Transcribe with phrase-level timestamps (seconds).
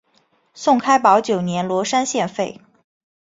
[0.55, 2.59] 宋开宝九年罗山县废。